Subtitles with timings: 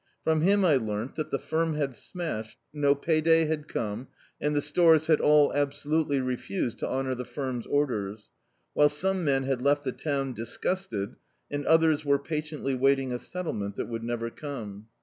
[0.25, 4.07] FrcMn him I learnt that the firm had smashed, no pay day had cwne,
[4.41, 8.31] and the stores had all absolutely refused to honour the firm's orders;
[8.73, 11.17] while some men had left the town disgusted,
[11.51, 14.87] and others were pa tiently waiting a settlement that would never come.